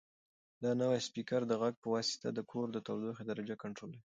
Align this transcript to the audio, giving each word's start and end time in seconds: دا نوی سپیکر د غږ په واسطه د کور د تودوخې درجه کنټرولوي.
دا 0.63 0.71
نوی 0.81 0.99
سپیکر 1.07 1.41
د 1.47 1.53
غږ 1.61 1.75
په 1.83 1.87
واسطه 1.93 2.27
د 2.33 2.39
کور 2.51 2.67
د 2.71 2.77
تودوخې 2.85 3.23
درجه 3.31 3.55
کنټرولوي. 3.63 4.01